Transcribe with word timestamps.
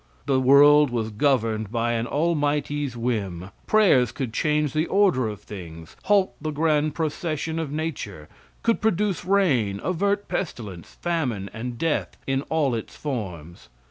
The 0.25 0.39
world 0.39 0.89
was 0.89 1.11
governed 1.11 1.71
by 1.71 1.91
an 1.91 2.07
Almighty's 2.07 2.97
whim; 2.97 3.51
prayers 3.67 4.11
could 4.11 4.33
change 4.33 4.73
the 4.73 4.87
order 4.87 5.27
of 5.27 5.41
things, 5.43 5.95
halt 6.05 6.33
the 6.41 6.49
grand 6.49 6.95
procession 6.95 7.59
of 7.59 7.71
nature; 7.71 8.27
could 8.63 8.81
produce 8.81 9.23
rain, 9.23 9.79
avert 9.83 10.27
pestilence, 10.27 10.95
famine, 10.99 11.51
and 11.53 11.77
death 11.77 12.17
in 12.25 12.41
all 12.49 12.73
its 12.73 12.95
forms. 12.95 13.69